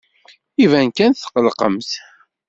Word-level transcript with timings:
Iban 0.63 0.89
kan 0.97 1.11
tetqellqemt. 1.13 1.91